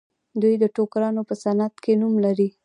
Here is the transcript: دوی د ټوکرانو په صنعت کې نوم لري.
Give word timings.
دوی 0.41 0.53
د 0.59 0.65
ټوکرانو 0.75 1.21
په 1.29 1.35
صنعت 1.43 1.75
کې 1.83 1.93
نوم 2.01 2.13
لري. 2.25 2.49